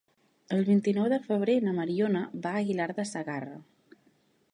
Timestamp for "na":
1.65-1.73